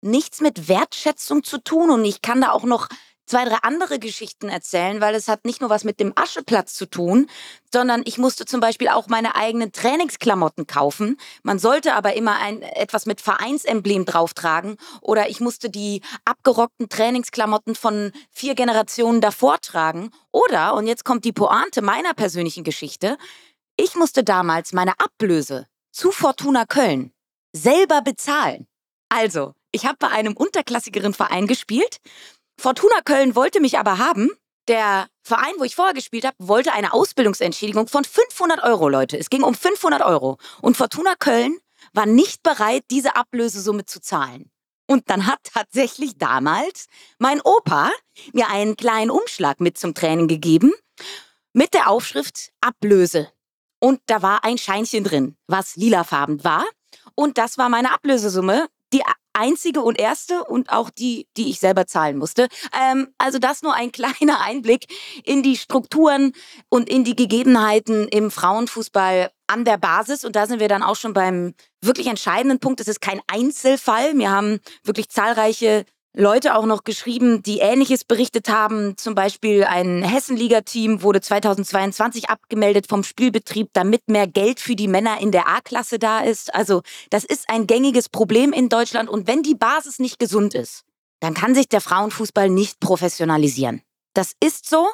nichts 0.01 0.41
mit 0.41 0.69
Wertschätzung 0.69 1.43
zu 1.43 1.59
tun. 1.59 1.91
Und 1.91 2.05
ich 2.05 2.23
kann 2.23 2.41
da 2.41 2.53
auch 2.53 2.65
noch 2.65 2.89
zwei, 3.27 3.45
drei 3.45 3.57
andere 3.63 3.99
Geschichten 3.99 4.49
erzählen, 4.49 5.01
weil 5.01 5.15
es 5.15 5.29
hat 5.29 5.45
nicht 5.45 5.61
nur 5.61 5.71
was 5.71 5.85
mit 5.85 6.01
dem 6.01 6.13
Ascheplatz 6.15 6.75
zu 6.75 6.87
tun, 6.87 7.29
sondern 7.73 8.03
ich 8.05 8.19
musste 8.19 8.47
zum 8.47 8.61
Beispiel 8.61 8.89
auch 8.89 9.09
meine 9.09 9.35
eigenen 9.35 9.73
Trainingsklamotten 9.73 10.67
kaufen. 10.67 11.19
Man 11.43 11.59
sollte 11.59 11.95
aber 11.95 12.15
immer 12.15 12.37
ein, 12.39 12.63
etwas 12.63 13.07
mit 13.07 13.21
Vereinsemblem 13.21 14.05
drauftragen 14.05 14.77
oder 15.01 15.29
ich 15.29 15.41
musste 15.41 15.69
die 15.69 16.03
abgerockten 16.25 16.89
Trainingsklamotten 16.89 17.75
von 17.75 18.13
vier 18.31 18.55
Generationen 18.55 19.21
davor 19.21 19.61
tragen. 19.61 20.11
Oder, 20.33 20.75
und 20.75 20.87
jetzt 20.87 21.05
kommt 21.05 21.25
die 21.25 21.33
Pointe 21.33 21.83
meiner 21.83 22.15
persönlichen 22.15 22.65
Geschichte, 22.65 23.19
ich 23.77 23.95
musste 23.95 24.25
damals 24.25 24.73
meine 24.73 24.99
Ablöse 24.99 25.67
zu 25.93 26.11
Fortuna 26.11 26.65
Köln 26.65 27.13
selber 27.53 28.03
bezahlen. 28.03 28.67
Also, 29.09 29.53
ich 29.73 29.85
habe 29.85 29.97
bei 29.99 30.09
einem 30.09 30.35
unterklassigeren 30.35 31.13
Verein 31.13 31.47
gespielt 31.47 31.99
Fortuna 32.59 33.01
Köln 33.05 33.35
wollte 33.35 33.61
mich 33.61 33.79
aber 33.79 33.99
haben. 33.99 34.31
Der 34.69 35.09
Verein, 35.23 35.55
wo 35.59 35.65
ich 35.65 35.77
vorher 35.77 35.95
gespielt 35.95 36.25
habe, 36.25 36.37
wollte 36.39 36.73
eine 36.73 36.93
Ausbildungsentschädigung 36.93 37.87
von 37.87 38.05
500 38.05 38.63
Euro, 38.65 38.89
Leute. 38.89 39.17
Es 39.19 39.31
ging 39.31 39.43
um 39.43 39.55
500 39.55 40.03
Euro. 40.03 40.39
Und 40.61 40.77
Fortuna 40.77 41.15
Köln 41.19 41.59
war 41.93 42.07
nicht 42.07 42.43
bereit, 42.43 42.85
diese 42.91 43.15
Ablösesumme 43.15 43.85
zu 43.85 44.01
zahlen. 44.01 44.51
Und 44.89 45.11
dann 45.11 45.27
hat 45.27 45.39
tatsächlich 45.53 46.17
damals 46.17 46.87
mein 47.19 47.41
Opa 47.41 47.91
mir 48.33 48.49
einen 48.49 48.77
kleinen 48.77 49.11
Umschlag 49.11 49.61
mit 49.61 49.79
zum 49.79 49.95
Training 49.95 50.29
gegeben 50.29 50.73
mit 51.53 51.75
der 51.75 51.89
Aufschrift 51.89 52.53
Ablöse. 52.61 53.33
Und 53.79 54.01
da 54.07 54.23
war 54.23 54.45
ein 54.45 54.59
Scheinchen 54.59 55.05
drin, 55.05 55.37
was 55.47 55.77
lilafarben 55.77 56.45
war. 56.45 56.65
Und 57.15 57.39
das 57.39 57.57
war 57.57 57.69
meine 57.69 57.93
Ablösesumme, 57.93 58.69
die 58.93 59.03
einzige 59.37 59.83
und 59.83 59.99
erste 59.99 60.45
und 60.45 60.71
auch 60.71 60.91
die, 60.91 61.29
die 61.37 61.51
ich 61.51 61.61
selber 61.61 61.87
zahlen 61.87 62.17
musste. 62.17 62.49
Ähm, 62.73 63.09
also 63.19 63.39
das 63.39 63.63
nur 63.63 63.75
ein 63.75 63.93
kleiner 63.97 64.41
Einblick 64.41 64.87
in 65.25 65.43
die 65.43 65.57
Strukturen 65.57 66.33
und 66.69 66.89
in 66.89 67.05
die 67.05 67.17
Gegebenheiten 67.17 68.09
im 68.09 68.31
Frauenfußball 68.31 69.31
an 69.47 69.65
der 69.65 69.79
Basis. 69.79 70.25
Und 70.25 70.37
da 70.37 70.47
sind 70.47 70.61
wir 70.61 70.69
dann 70.69 70.83
auch 70.83 70.97
schon 70.97 71.13
beim 71.13 71.55
wirklich 71.81 72.09
entscheidenden 72.09 72.59
Punkt. 72.59 72.81
Es 72.81 72.89
ist 72.89 73.01
kein 73.01 73.21
Einzelfall. 73.27 74.17
Wir 74.17 74.31
haben 74.31 74.61
wirklich 74.83 75.09
zahlreiche 75.09 75.85
Leute 76.19 76.55
auch 76.55 76.65
noch 76.65 76.85
geschrieben, 76.85 77.43
die 77.43 77.59
Ähnliches 77.59 78.03
berichtet 78.03 78.49
haben. 78.49 78.97
Zum 78.97 79.15
Beispiel 79.15 79.65
ein 79.65 80.03
Hessenliga-Team 80.03 81.03
wurde 81.03 81.21
2022 81.21 82.31
abgemeldet 82.31 82.87
vom 82.89 83.05
Spielbetrieb, 83.05 83.69
damit 83.75 84.09
mehr 84.09 84.27
Geld 84.27 84.59
für 84.59 84.77
die 84.77 84.89
Männer 84.89 85.21
in 85.21 85.31
der 85.31 85.47
A-Klasse 85.47 85.99
da 85.99 86.21
ist. 86.21 86.55
Also 86.55 86.81
das 87.11 87.25
ist 87.25 87.51
ein 87.51 87.67
gängiges 87.67 88.09
Problem 88.09 88.55
in 88.55 88.71
Deutschland. 88.71 89.11
Und 89.11 89.27
wenn 89.27 89.43
die 89.43 89.55
Basis 89.55 89.99
nicht 89.99 90.19
gesund 90.19 90.55
ist, 90.55 90.85
dann 91.21 91.35
kann 91.35 91.55
sich 91.55 91.69
der 91.69 91.83
Frauenfußball 91.83 92.49
nicht 92.49 92.81
professionalisieren. 92.81 93.83
Das 94.15 94.33
ist 94.43 94.71
so. 94.71 94.89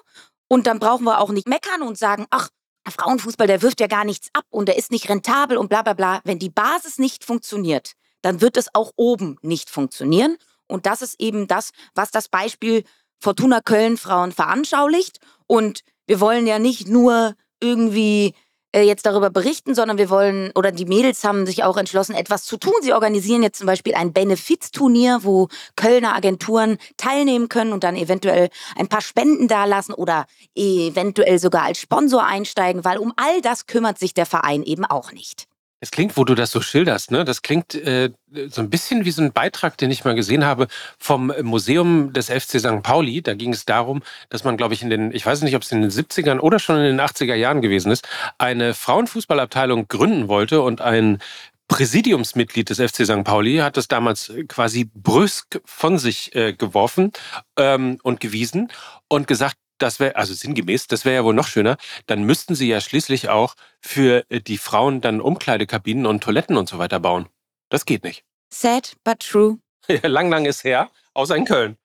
Und 0.48 0.66
dann 0.66 0.80
brauchen 0.80 1.04
wir 1.04 1.20
auch 1.20 1.30
nicht 1.30 1.48
meckern 1.48 1.82
und 1.82 1.96
sagen, 1.96 2.26
ach, 2.30 2.48
der 2.84 2.92
Frauenfußball, 2.94 3.46
der 3.46 3.62
wirft 3.62 3.80
ja 3.80 3.86
gar 3.86 4.04
nichts 4.04 4.28
ab 4.32 4.44
und 4.50 4.66
der 4.66 4.76
ist 4.76 4.90
nicht 4.90 5.08
rentabel 5.08 5.56
und 5.56 5.68
bla 5.68 5.82
bla 5.82 5.92
bla. 5.92 6.20
Wenn 6.24 6.40
die 6.40 6.50
Basis 6.50 6.98
nicht 6.98 7.22
funktioniert, 7.22 7.92
dann 8.22 8.40
wird 8.40 8.56
es 8.56 8.74
auch 8.74 8.90
oben 8.96 9.36
nicht 9.42 9.70
funktionieren. 9.70 10.36
Und 10.72 10.86
das 10.86 11.02
ist 11.02 11.20
eben 11.20 11.46
das, 11.46 11.70
was 11.94 12.10
das 12.10 12.28
Beispiel 12.28 12.84
Fortuna 13.20 13.60
Köln 13.60 13.96
Frauen 13.96 14.32
veranschaulicht. 14.32 15.18
Und 15.46 15.82
wir 16.06 16.20
wollen 16.20 16.46
ja 16.46 16.58
nicht 16.58 16.88
nur 16.88 17.34
irgendwie 17.60 18.34
äh, 18.74 18.82
jetzt 18.82 19.04
darüber 19.04 19.30
berichten, 19.30 19.74
sondern 19.74 19.98
wir 19.98 20.08
wollen, 20.08 20.50
oder 20.54 20.72
die 20.72 20.86
Mädels 20.86 21.22
haben 21.24 21.46
sich 21.46 21.62
auch 21.62 21.76
entschlossen, 21.76 22.14
etwas 22.14 22.44
zu 22.44 22.56
tun. 22.56 22.72
Sie 22.80 22.94
organisieren 22.94 23.42
jetzt 23.42 23.58
zum 23.58 23.66
Beispiel 23.66 23.94
ein 23.94 24.12
Benefizturnier, 24.12 25.20
wo 25.22 25.48
Kölner 25.76 26.14
Agenturen 26.14 26.78
teilnehmen 26.96 27.48
können 27.50 27.72
und 27.72 27.84
dann 27.84 27.96
eventuell 27.96 28.48
ein 28.74 28.88
paar 28.88 29.02
Spenden 29.02 29.46
dalassen 29.46 29.94
oder 29.94 30.24
eventuell 30.54 31.38
sogar 31.38 31.64
als 31.64 31.80
Sponsor 31.80 32.24
einsteigen, 32.24 32.84
weil 32.84 32.98
um 32.98 33.12
all 33.16 33.42
das 33.42 33.66
kümmert 33.66 33.98
sich 33.98 34.14
der 34.14 34.26
Verein 34.26 34.62
eben 34.62 34.86
auch 34.86 35.12
nicht. 35.12 35.46
Es 35.82 35.90
klingt, 35.90 36.16
wo 36.16 36.22
du 36.22 36.36
das 36.36 36.52
so 36.52 36.60
schilderst, 36.60 37.10
ne? 37.10 37.24
Das 37.24 37.42
klingt 37.42 37.74
äh, 37.74 38.10
so 38.46 38.62
ein 38.62 38.70
bisschen 38.70 39.04
wie 39.04 39.10
so 39.10 39.20
ein 39.20 39.32
Beitrag, 39.32 39.76
den 39.76 39.90
ich 39.90 40.04
mal 40.04 40.14
gesehen 40.14 40.44
habe 40.44 40.68
vom 40.96 41.32
Museum 41.42 42.12
des 42.12 42.30
FC 42.30 42.60
St. 42.60 42.84
Pauli. 42.84 43.20
Da 43.20 43.34
ging 43.34 43.52
es 43.52 43.64
darum, 43.64 44.00
dass 44.28 44.44
man, 44.44 44.56
glaube 44.56 44.74
ich, 44.74 44.84
in 44.84 44.90
den, 44.90 45.10
ich 45.10 45.26
weiß 45.26 45.42
nicht, 45.42 45.56
ob 45.56 45.62
es 45.62 45.72
in 45.72 45.82
den 45.82 45.90
70ern 45.90 46.38
oder 46.38 46.60
schon 46.60 46.76
in 46.76 46.84
den 46.84 47.00
80er 47.00 47.34
Jahren 47.34 47.62
gewesen 47.62 47.90
ist, 47.90 48.08
eine 48.38 48.74
Frauenfußballabteilung 48.74 49.88
gründen 49.88 50.28
wollte 50.28 50.62
und 50.62 50.80
ein 50.80 51.18
Präsidiumsmitglied 51.66 52.70
des 52.70 52.78
FC 52.78 53.04
St. 53.04 53.24
Pauli 53.24 53.56
hat 53.56 53.76
das 53.76 53.88
damals 53.88 54.32
quasi 54.46 54.88
brüsk 54.94 55.60
von 55.64 55.98
sich 55.98 56.32
äh, 56.36 56.52
geworfen 56.52 57.10
ähm, 57.58 57.98
und 58.04 58.20
gewiesen 58.20 58.70
und 59.08 59.26
gesagt, 59.26 59.56
das 59.82 60.00
wäre, 60.00 60.16
also 60.16 60.32
sinngemäß, 60.32 60.86
das 60.86 61.04
wäre 61.04 61.16
ja 61.16 61.24
wohl 61.24 61.34
noch 61.34 61.48
schöner, 61.48 61.76
dann 62.06 62.22
müssten 62.22 62.54
sie 62.54 62.68
ja 62.68 62.80
schließlich 62.80 63.28
auch 63.28 63.54
für 63.80 64.24
äh, 64.30 64.40
die 64.40 64.58
Frauen 64.58 65.00
dann 65.00 65.20
Umkleidekabinen 65.20 66.06
und 66.06 66.22
Toiletten 66.22 66.56
und 66.56 66.68
so 66.68 66.78
weiter 66.78 67.00
bauen. 67.00 67.26
Das 67.68 67.84
geht 67.84 68.04
nicht. 68.04 68.24
Sad, 68.50 68.96
but 69.04 69.20
true. 69.20 69.58
lang, 70.02 70.30
lang 70.30 70.44
ist 70.44 70.64
her, 70.64 70.90
außer 71.14 71.36
in 71.36 71.44
Köln. 71.44 71.76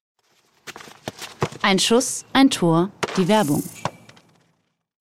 Ein 1.61 1.79
Schuss, 1.79 2.25
ein 2.33 2.49
Tor, 2.49 2.91
die 3.17 3.27
Werbung. 3.27 3.63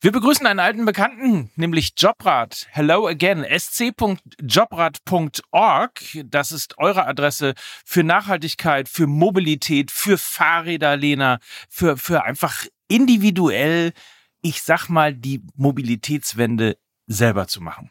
Wir 0.01 0.13
begrüßen 0.13 0.47
einen 0.47 0.61
alten 0.61 0.85
Bekannten, 0.85 1.51
nämlich 1.57 1.95
Jobrad. 1.97 2.69
Hello 2.71 3.09
again, 3.09 3.45
sc.jobrad.org. 3.45 6.01
Das 6.27 6.53
ist 6.53 6.79
eure 6.79 7.07
Adresse 7.07 7.55
für 7.85 8.05
Nachhaltigkeit, 8.05 8.89
für 8.89 9.07
Mobilität, 9.07 9.91
für 9.91 10.17
Fahrräder, 10.17 10.97
Lena, 10.97 11.39
für, 11.69 11.97
für 11.97 12.25
einfach 12.25 12.67
individuell, 12.89 13.93
ich 14.43 14.63
sag 14.63 14.89
mal, 14.89 15.15
die 15.15 15.43
Mobilitätswende 15.55 16.79
selber 17.07 17.49
zu 17.49 17.61
machen. 17.61 17.91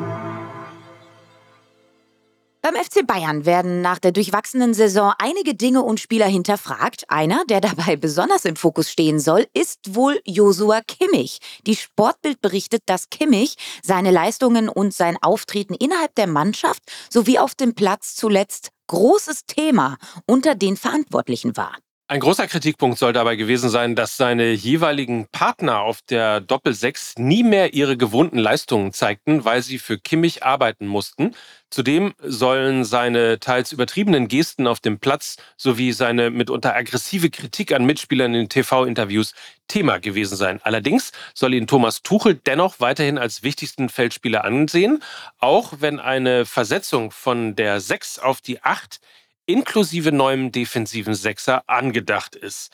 Beim 2.63 2.75
FC 2.75 3.07
Bayern 3.07 3.47
werden 3.47 3.81
nach 3.81 3.97
der 3.97 4.11
durchwachsenen 4.11 4.75
Saison 4.75 5.13
einige 5.17 5.55
Dinge 5.55 5.81
und 5.81 5.99
Spieler 5.99 6.27
hinterfragt. 6.27 7.05
Einer, 7.09 7.43
der 7.49 7.59
dabei 7.59 7.95
besonders 7.95 8.45
im 8.45 8.55
Fokus 8.55 8.91
stehen 8.91 9.19
soll, 9.19 9.47
ist 9.55 9.95
wohl 9.95 10.21
Josua 10.25 10.81
Kimmich. 10.87 11.39
Die 11.65 11.75
Sportbild 11.75 12.39
berichtet, 12.39 12.83
dass 12.85 13.09
Kimmich 13.09 13.55
seine 13.81 14.11
Leistungen 14.11 14.69
und 14.69 14.93
sein 14.93 15.17
Auftreten 15.23 15.73
innerhalb 15.73 16.13
der 16.13 16.27
Mannschaft 16.27 16.83
sowie 17.09 17.39
auf 17.39 17.55
dem 17.55 17.73
Platz 17.73 18.13
zuletzt 18.15 18.69
großes 18.85 19.47
Thema 19.47 19.97
unter 20.27 20.53
den 20.53 20.77
Verantwortlichen 20.77 21.57
war. 21.57 21.75
Ein 22.11 22.19
großer 22.19 22.45
Kritikpunkt 22.45 22.97
soll 22.97 23.13
dabei 23.13 23.37
gewesen 23.37 23.69
sein, 23.69 23.95
dass 23.95 24.17
seine 24.17 24.51
jeweiligen 24.51 25.27
Partner 25.27 25.79
auf 25.79 26.01
der 26.01 26.41
Doppel-6 26.41 27.21
nie 27.21 27.41
mehr 27.41 27.73
ihre 27.73 27.95
gewohnten 27.95 28.37
Leistungen 28.37 28.91
zeigten, 28.91 29.45
weil 29.45 29.61
sie 29.61 29.79
für 29.79 29.97
Kimmich 29.97 30.43
arbeiten 30.43 30.87
mussten. 30.87 31.33
Zudem 31.69 32.13
sollen 32.21 32.83
seine 32.83 33.39
teils 33.39 33.71
übertriebenen 33.71 34.27
Gesten 34.27 34.67
auf 34.67 34.81
dem 34.81 34.99
Platz 34.99 35.37
sowie 35.55 35.93
seine 35.93 36.31
mitunter 36.31 36.75
aggressive 36.75 37.29
Kritik 37.29 37.71
an 37.71 37.85
Mitspielern 37.85 38.35
in 38.35 38.49
TV-Interviews 38.49 39.33
Thema 39.69 39.99
gewesen 39.99 40.35
sein. 40.35 40.59
Allerdings 40.63 41.13
soll 41.33 41.53
ihn 41.53 41.65
Thomas 41.65 42.03
Tuchel 42.03 42.35
dennoch 42.35 42.81
weiterhin 42.81 43.17
als 43.17 43.41
wichtigsten 43.41 43.87
Feldspieler 43.87 44.43
ansehen, 44.43 45.01
auch 45.39 45.75
wenn 45.79 46.01
eine 46.01 46.45
Versetzung 46.45 47.11
von 47.11 47.55
der 47.55 47.79
6 47.79 48.19
auf 48.19 48.41
die 48.41 48.61
8 48.61 48.99
inklusive 49.51 50.11
neuem 50.11 50.51
defensiven 50.51 51.13
Sechser 51.13 51.63
angedacht 51.67 52.35
ist. 52.35 52.71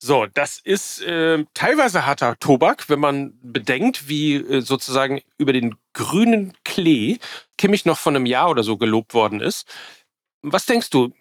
So, 0.00 0.26
das 0.26 0.60
ist 0.62 1.02
äh, 1.02 1.44
teilweise 1.54 2.06
harter 2.06 2.38
Tobak, 2.38 2.88
wenn 2.88 3.00
man 3.00 3.36
bedenkt, 3.42 4.08
wie 4.08 4.36
äh, 4.36 4.60
sozusagen 4.60 5.20
über 5.38 5.52
den 5.52 5.74
grünen 5.92 6.52
Klee 6.64 7.18
Kimmich 7.56 7.84
noch 7.84 7.98
von 7.98 8.14
einem 8.14 8.26
Jahr 8.26 8.48
oder 8.48 8.62
so 8.62 8.76
gelobt 8.76 9.12
worden 9.12 9.40
ist. 9.40 9.66
Was 10.42 10.66
denkst 10.66 10.90
du 10.90 11.12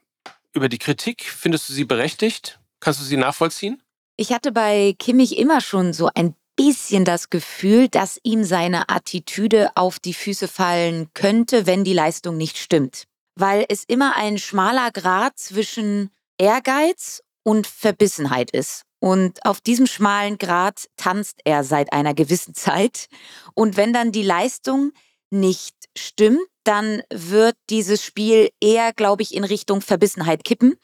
über 0.53 0.69
die 0.69 0.77
Kritik? 0.77 1.23
Findest 1.23 1.69
du 1.69 1.73
sie 1.73 1.85
berechtigt? 1.85 2.59
Kannst 2.79 2.99
du 2.99 3.03
sie 3.03 3.17
nachvollziehen? 3.17 3.81
Ich 4.15 4.31
hatte 4.31 4.51
bei 4.51 4.95
Kimmich 4.99 5.39
immer 5.39 5.59
schon 5.59 5.93
so 5.93 6.11
ein 6.13 6.35
bisschen 6.55 7.03
das 7.03 7.31
Gefühl, 7.31 7.87
dass 7.87 8.19
ihm 8.21 8.43
seine 8.43 8.89
Attitüde 8.89 9.71
auf 9.73 9.99
die 9.99 10.13
Füße 10.13 10.47
fallen 10.47 11.09
könnte, 11.15 11.65
wenn 11.65 11.83
die 11.83 11.93
Leistung 11.93 12.37
nicht 12.37 12.59
stimmt 12.59 13.06
weil 13.39 13.65
es 13.69 13.83
immer 13.87 14.15
ein 14.15 14.37
schmaler 14.37 14.91
Grad 14.91 15.37
zwischen 15.37 16.09
Ehrgeiz 16.37 17.21
und 17.43 17.67
Verbissenheit 17.67 18.51
ist. 18.51 18.83
Und 18.99 19.45
auf 19.45 19.61
diesem 19.61 19.85
schmalen 19.85 20.37
Grad 20.37 20.87
tanzt 20.97 21.41
er 21.45 21.63
seit 21.63 21.93
einer 21.93 22.13
gewissen 22.13 22.53
Zeit. 22.55 23.07
Und 23.53 23.77
wenn 23.77 23.93
dann 23.93 24.11
die 24.11 24.23
Leistung 24.23 24.91
nicht 25.29 25.75
stimmt, 25.97 26.41
dann 26.63 27.01
wird 27.09 27.55
dieses 27.69 28.03
Spiel 28.03 28.49
eher, 28.59 28.91
glaube 28.93 29.21
ich, 29.21 29.33
in 29.33 29.43
Richtung 29.43 29.81
Verbissenheit 29.81 30.43
kippen 30.43 30.75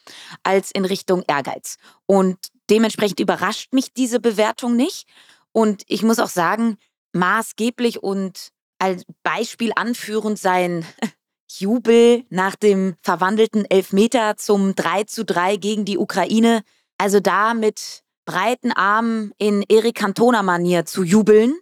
als 0.43 0.71
in 0.71 0.85
Richtung 0.85 1.23
Ehrgeiz. 1.27 1.77
Und 2.05 2.37
dementsprechend 2.69 3.19
überrascht 3.19 3.73
mich 3.73 3.93
diese 3.93 4.19
Bewertung 4.19 4.75
nicht. 4.75 5.07
Und 5.51 5.83
ich 5.87 6.03
muss 6.03 6.19
auch 6.19 6.29
sagen, 6.29 6.77
maßgeblich 7.13 8.01
und 8.01 8.49
als 8.79 9.03
Beispiel 9.23 9.71
anführend 9.75 10.39
sein 10.39 10.85
Jubel 11.59 12.25
nach 12.29 12.55
dem 12.55 12.95
verwandelten 13.01 13.65
Elfmeter 13.69 14.37
zum 14.37 14.75
3 14.75 15.03
zu 15.05 15.25
3 15.25 15.57
gegen 15.57 15.85
die 15.85 15.97
Ukraine 15.97 16.63
Also 16.97 17.19
da 17.19 17.53
mit 17.53 18.03
breiten 18.25 18.71
Armen 18.71 19.33
in 19.37 19.63
Erik 19.67 19.95
Cantona-Manier 19.95 20.85
zu 20.85 21.03
jubeln, 21.03 21.55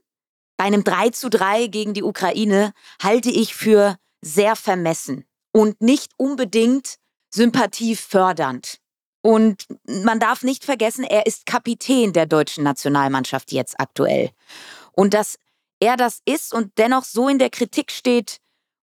bei 0.58 0.66
einem 0.66 0.84
3 0.84 1.10
zu 1.10 1.30
3 1.30 1.68
gegen 1.68 1.94
die 1.94 2.04
Ukraine, 2.04 2.74
halte 3.02 3.30
ich 3.32 3.56
für 3.56 3.98
sehr 4.22 4.56
vermessen 4.56 5.26
und 5.52 5.82
nicht 5.82 6.12
unbedingt 6.18 6.98
sympathiefördernd. 7.34 8.78
Und 9.22 9.66
man 9.86 10.20
darf 10.20 10.44
nicht 10.44 10.66
vergessen, 10.66 11.04
er 11.04 11.26
ist 11.26 11.46
Kapitän 11.46 12.14
der 12.14 12.26
deutschen 12.26 12.64
Nationalmannschaft 12.64 13.52
jetzt 13.52 13.80
aktuell. 13.80 14.32
Und 14.94 15.14
dass 15.14 15.38
er 15.80 15.98
das 15.98 16.22
ist 16.26 16.54
und 16.54 16.78
dennoch 16.78 17.04
so 17.04 17.28
in 17.28 17.40
der 17.40 17.50
Kritik 17.50 17.92
steht 17.92 18.41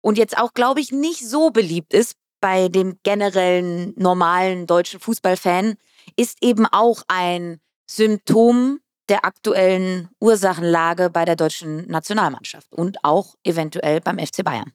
und 0.06 0.18
jetzt 0.18 0.38
auch, 0.38 0.54
glaube 0.54 0.80
ich, 0.80 0.92
nicht 0.92 1.28
so 1.28 1.50
beliebt 1.50 1.92
ist 1.92 2.14
bei 2.40 2.68
dem 2.68 3.00
generellen 3.02 3.92
normalen 3.96 4.68
deutschen 4.68 5.00
Fußballfan, 5.00 5.74
ist 6.14 6.38
eben 6.42 6.64
auch 6.66 7.02
ein 7.08 7.58
Symptom 7.90 8.78
der 9.08 9.24
aktuellen 9.24 10.08
Ursachenlage 10.20 11.10
bei 11.10 11.24
der 11.24 11.34
deutschen 11.34 11.88
Nationalmannschaft 11.88 12.72
und 12.72 13.02
auch 13.02 13.34
eventuell 13.42 14.00
beim 14.00 14.20
FC 14.20 14.44
Bayern. 14.44 14.70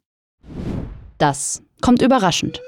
Das 1.17 1.63
kommt 1.79 2.01
überraschend. 2.01 2.61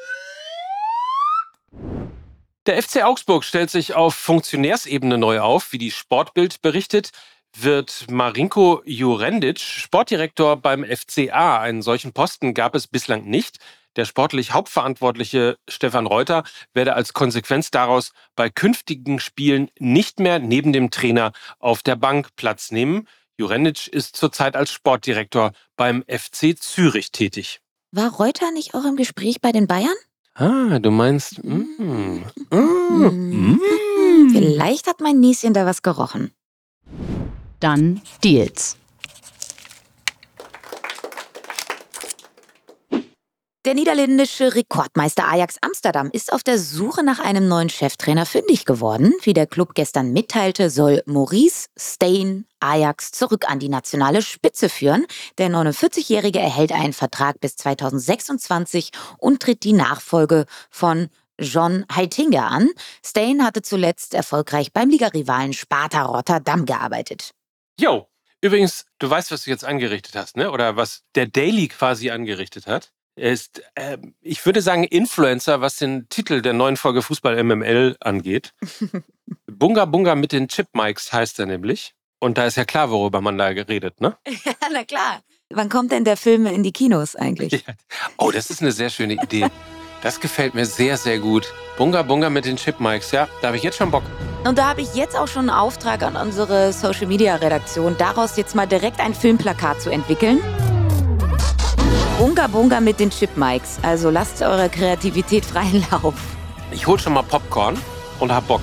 Der 2.65 2.81
FC 2.81 3.03
Augsburg 3.03 3.43
stellt 3.43 3.71
sich 3.71 3.93
auf 3.93 4.15
Funktionärsebene 4.15 5.17
neu 5.17 5.41
auf, 5.41 5.73
wie 5.73 5.79
die 5.79 5.91
Sportbild 5.91 6.61
berichtet. 6.61 7.09
Wird 7.55 8.07
Marinko 8.09 8.81
Jurendic 8.83 9.59
Sportdirektor 9.59 10.57
beim 10.57 10.83
FCA? 10.83 11.59
Einen 11.61 11.83
solchen 11.83 12.11
Posten 12.11 12.53
gab 12.53 12.73
es 12.73 12.87
bislang 12.87 13.25
nicht. 13.25 13.57
Der 13.95 14.05
sportlich 14.05 14.53
Hauptverantwortliche 14.53 15.57
Stefan 15.69 16.07
Reuter 16.07 16.43
werde 16.73 16.95
als 16.95 17.13
Konsequenz 17.13 17.69
daraus 17.69 18.11
bei 18.35 18.49
künftigen 18.49 19.19
Spielen 19.19 19.69
nicht 19.77 20.19
mehr 20.19 20.39
neben 20.39 20.73
dem 20.73 20.89
Trainer 20.89 21.31
auf 21.59 21.83
der 21.83 21.95
Bank 21.95 22.29
Platz 22.35 22.71
nehmen. 22.71 23.07
Jurendic 23.37 23.87
ist 23.87 24.15
zurzeit 24.15 24.55
als 24.55 24.71
Sportdirektor 24.71 25.51
beim 25.75 26.03
FC 26.07 26.57
Zürich 26.59 27.11
tätig. 27.11 27.59
War 27.91 28.11
Reuter 28.15 28.51
nicht 28.51 28.73
auch 28.73 28.85
im 28.85 28.95
Gespräch 28.95 29.41
bei 29.41 29.51
den 29.51 29.67
Bayern? 29.67 29.93
Ah, 30.33 30.79
du 30.79 30.89
meinst. 30.89 31.43
Mm, 31.43 31.65
mm, 31.77 32.23
mm. 32.49 34.29
Vielleicht 34.31 34.87
hat 34.87 35.01
mein 35.01 35.19
Näschen 35.19 35.53
da 35.53 35.67
was 35.67 35.83
gerochen. 35.83 36.33
Dann 37.63 38.01
Deals. 38.21 38.75
Der 43.63 43.73
niederländische 43.73 44.53
Rekordmeister 44.53 45.29
Ajax 45.29 45.55
Amsterdam 45.61 46.09
ist 46.11 46.33
auf 46.33 46.43
der 46.43 46.59
Suche 46.59 47.05
nach 47.05 47.19
einem 47.19 47.47
neuen 47.47 47.69
Cheftrainer 47.69 48.25
fündig 48.25 48.65
geworden. 48.65 49.13
Wie 49.21 49.31
der 49.31 49.47
Club 49.47 49.75
gestern 49.75 50.11
mitteilte, 50.11 50.69
soll 50.69 51.03
Maurice 51.05 51.69
Stein 51.77 52.45
Ajax 52.59 53.13
zurück 53.13 53.49
an 53.49 53.59
die 53.59 53.69
nationale 53.69 54.21
Spitze 54.21 54.67
führen. 54.67 55.05
Der 55.37 55.49
49-Jährige 55.49 56.39
erhält 56.39 56.73
einen 56.73 56.91
Vertrag 56.91 57.39
bis 57.39 57.55
2026 57.55 58.91
und 59.19 59.41
tritt 59.41 59.63
die 59.63 59.71
Nachfolge 59.71 60.47
von 60.69 61.07
John 61.39 61.85
Heitinger 61.95 62.51
an. 62.51 62.67
Stein 63.05 63.41
hatte 63.41 63.61
zuletzt 63.61 64.15
erfolgreich 64.15 64.73
beim 64.73 64.89
Ligarivalen 64.89 65.53
Sparta 65.53 66.03
Rotterdam 66.03 66.65
gearbeitet. 66.65 67.33
Jo, 67.79 68.07
übrigens, 68.41 68.85
du 68.99 69.09
weißt, 69.09 69.31
was 69.31 69.43
du 69.43 69.49
jetzt 69.49 69.65
angerichtet 69.65 70.15
hast, 70.15 70.37
ne? 70.37 70.51
Oder 70.51 70.75
was 70.75 71.03
der 71.15 71.27
Daily 71.27 71.67
quasi 71.67 72.11
angerichtet 72.11 72.67
hat? 72.67 72.91
Er 73.15 73.31
ist, 73.31 73.61
äh, 73.75 73.97
ich 74.21 74.43
würde 74.45 74.61
sagen, 74.61 74.83
Influencer, 74.83 75.61
was 75.61 75.77
den 75.77 76.07
Titel 76.09 76.41
der 76.41 76.53
neuen 76.53 76.77
Folge 76.77 77.01
Fußball 77.01 77.41
MML 77.43 77.95
angeht. 77.99 78.53
Bunga 79.45 79.85
Bunga 79.85 80.15
mit 80.15 80.31
den 80.31 80.47
Chipmikes 80.47 81.13
heißt 81.13 81.39
er 81.39 81.45
nämlich. 81.45 81.93
Und 82.19 82.37
da 82.37 82.45
ist 82.45 82.55
ja 82.57 82.65
klar, 82.65 82.89
worüber 82.89 83.21
man 83.21 83.37
da 83.37 83.53
geredet, 83.53 84.01
ne? 84.01 84.17
Ja, 84.45 84.53
na 84.71 84.83
klar. 84.83 85.21
Wann 85.49 85.69
kommt 85.69 85.91
denn 85.91 86.05
der 86.05 86.17
Film 86.17 86.47
in 86.47 86.63
die 86.63 86.71
Kinos 86.71 87.15
eigentlich? 87.15 87.53
Ja. 87.67 87.73
Oh, 88.17 88.31
das 88.31 88.49
ist 88.49 88.61
eine 88.61 88.71
sehr 88.71 88.89
schöne 88.89 89.13
Idee. 89.13 89.47
Das 90.03 90.19
gefällt 90.19 90.53
mir 90.53 90.65
sehr, 90.65 90.97
sehr 90.97 91.17
gut. 91.17 91.53
Bunga 91.77 92.01
Bunga 92.01 92.29
mit 92.29 92.43
den 92.43 92.57
Chipmikes, 92.57 93.11
ja, 93.11 93.29
da 93.41 93.47
habe 93.47 93.57
ich 93.57 93.63
jetzt 93.63 93.77
schon 93.77 93.89
Bock. 93.89 94.03
Und 94.43 94.57
da 94.57 94.67
habe 94.67 94.81
ich 94.81 94.93
jetzt 94.95 95.17
auch 95.17 95.29
schon 95.29 95.49
einen 95.49 95.57
Auftrag 95.57 96.03
an 96.03 96.17
unsere 96.17 96.73
Social 96.73 97.07
Media 97.07 97.35
Redaktion, 97.35 97.95
daraus 97.97 98.35
jetzt 98.35 98.53
mal 98.53 98.67
direkt 98.67 98.99
ein 98.99 99.13
Filmplakat 99.13 99.81
zu 99.81 99.89
entwickeln. 99.89 100.41
Bunga 102.19 102.47
Bunga 102.47 102.81
mit 102.81 102.99
den 102.99 103.09
Chipmikes. 103.09 103.79
Also 103.81 104.09
lasst 104.09 104.41
eurer 104.41 104.67
Kreativität 104.67 105.45
freien 105.45 105.85
Lauf. 105.89 106.15
Ich 106.71 106.85
hol 106.85 106.99
schon 106.99 107.13
mal 107.13 107.23
Popcorn 107.23 107.79
und 108.19 108.31
hab 108.31 108.45
Bock. 108.47 108.61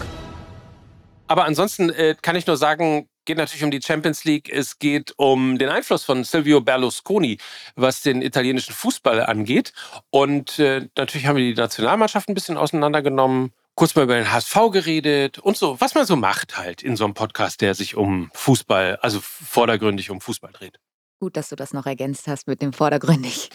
Aber 1.26 1.44
ansonsten 1.44 1.90
äh, 1.90 2.16
kann 2.20 2.36
ich 2.36 2.46
nur 2.46 2.58
sagen, 2.58 3.08
geht 3.24 3.36
natürlich 3.36 3.64
um 3.64 3.70
die 3.70 3.82
Champions 3.82 4.24
League. 4.24 4.48
Es 4.50 4.78
geht 4.78 5.14
um 5.16 5.58
den 5.58 5.68
Einfluss 5.68 6.04
von 6.04 6.24
Silvio 6.24 6.60
Berlusconi, 6.60 7.38
was 7.76 8.02
den 8.02 8.22
italienischen 8.22 8.74
Fußball 8.74 9.24
angeht. 9.24 9.72
Und 10.10 10.58
äh, 10.58 10.88
natürlich 10.96 11.26
haben 11.26 11.36
wir 11.36 11.44
die 11.44 11.60
Nationalmannschaft 11.60 12.28
ein 12.28 12.34
bisschen 12.34 12.56
auseinandergenommen, 12.56 13.52
kurz 13.74 13.94
mal 13.94 14.02
über 14.02 14.16
den 14.16 14.30
HSV 14.30 14.56
geredet 14.72 15.38
und 15.38 15.56
so, 15.56 15.80
was 15.80 15.94
man 15.94 16.04
so 16.04 16.16
macht 16.16 16.58
halt 16.58 16.82
in 16.82 16.96
so 16.96 17.04
einem 17.04 17.14
Podcast, 17.14 17.60
der 17.60 17.74
sich 17.74 17.96
um 17.96 18.30
Fußball, 18.34 18.96
also 18.96 19.20
vordergründig 19.22 20.10
um 20.10 20.20
Fußball 20.20 20.52
dreht. 20.52 20.78
Gut, 21.18 21.36
dass 21.36 21.50
du 21.50 21.56
das 21.56 21.72
noch 21.72 21.86
ergänzt 21.86 22.26
hast 22.28 22.46
mit 22.46 22.62
dem 22.62 22.72
vordergründig. 22.72 23.50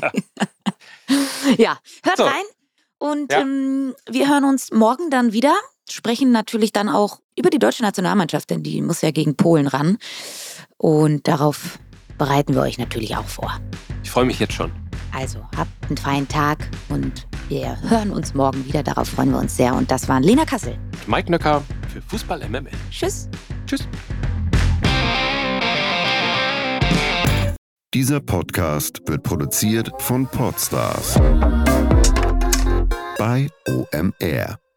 Ja, 0.00 0.12
ja 1.58 1.78
hört 2.02 2.16
so. 2.16 2.24
rein 2.24 2.44
und 2.98 3.32
ja. 3.32 3.40
ähm, 3.40 3.94
wir 4.08 4.28
hören 4.28 4.44
uns 4.44 4.70
morgen 4.70 5.10
dann 5.10 5.32
wieder. 5.32 5.54
Sprechen 5.90 6.32
natürlich 6.32 6.72
dann 6.72 6.88
auch 6.88 7.20
über 7.36 7.50
die 7.50 7.58
deutsche 7.58 7.82
Nationalmannschaft, 7.82 8.50
denn 8.50 8.62
die 8.62 8.80
muss 8.82 9.02
ja 9.02 9.10
gegen 9.10 9.36
Polen 9.36 9.66
ran. 9.66 9.98
Und 10.76 11.26
darauf 11.26 11.78
bereiten 12.18 12.54
wir 12.54 12.62
euch 12.62 12.78
natürlich 12.78 13.16
auch 13.16 13.26
vor. 13.26 13.58
Ich 14.02 14.10
freue 14.10 14.24
mich 14.24 14.38
jetzt 14.38 14.52
schon. 14.52 14.70
Also 15.12 15.40
habt 15.56 15.70
einen 15.88 15.96
feinen 15.96 16.28
Tag 16.28 16.68
und 16.88 17.26
wir 17.48 17.80
hören 17.88 18.10
uns 18.12 18.34
morgen 18.34 18.64
wieder. 18.66 18.82
Darauf 18.82 19.08
freuen 19.08 19.32
wir 19.32 19.38
uns 19.38 19.56
sehr. 19.56 19.74
Und 19.74 19.90
das 19.90 20.08
waren 20.08 20.22
Lena 20.22 20.44
Kassel. 20.44 20.78
Mike 21.06 21.30
Nöcker 21.30 21.62
für 21.92 22.00
Fußball 22.02 22.48
MML. 22.48 22.70
Tschüss. 22.90 23.28
Tschüss. 23.66 23.88
Dieser 27.92 28.20
Podcast 28.20 29.00
wird 29.06 29.24
produziert 29.24 29.90
von 29.98 30.28
Podstars 30.28 31.14
bei 33.18 33.48
OMR. 33.66 34.69